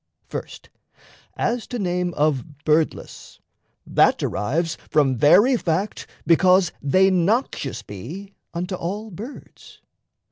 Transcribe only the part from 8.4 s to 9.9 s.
Unto all birds.